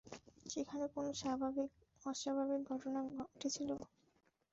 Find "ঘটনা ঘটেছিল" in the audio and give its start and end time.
2.69-3.69